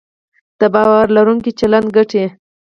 [0.59, 2.25] د باور لرونکي چلند ګټې